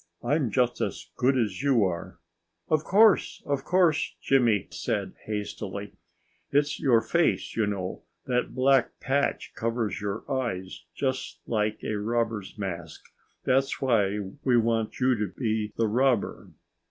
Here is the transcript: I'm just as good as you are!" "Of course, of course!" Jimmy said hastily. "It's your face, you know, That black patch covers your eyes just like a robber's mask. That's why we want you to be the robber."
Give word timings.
I'm 0.23 0.49
just 0.49 0.81
as 0.81 1.11
good 1.15 1.37
as 1.37 1.61
you 1.61 1.83
are!" 1.83 2.17
"Of 2.69 2.83
course, 2.83 3.43
of 3.45 3.63
course!" 3.63 4.15
Jimmy 4.19 4.67
said 4.71 5.13
hastily. 5.27 5.93
"It's 6.49 6.79
your 6.79 7.01
face, 7.03 7.55
you 7.55 7.67
know, 7.67 8.01
That 8.25 8.55
black 8.55 8.99
patch 8.99 9.53
covers 9.53 10.01
your 10.01 10.23
eyes 10.27 10.85
just 10.95 11.41
like 11.45 11.83
a 11.83 11.97
robber's 11.99 12.57
mask. 12.57 13.03
That's 13.43 13.79
why 13.79 14.31
we 14.43 14.57
want 14.57 14.99
you 14.99 15.13
to 15.19 15.27
be 15.27 15.71
the 15.77 15.85
robber." 15.85 16.49